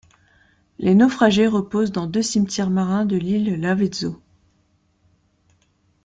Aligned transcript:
Les 0.79 0.95
naufragés 0.95 1.45
reposent 1.47 1.91
dans 1.91 2.07
deux 2.07 2.23
cimetières 2.23 2.71
marins 2.71 3.05
de 3.05 3.17
l'île 3.17 3.53
Lavezzo. 3.61 4.19